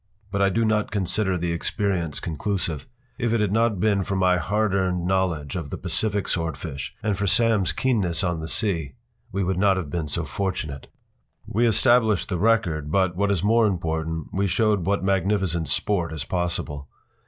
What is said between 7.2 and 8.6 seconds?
Sam’s keenness on the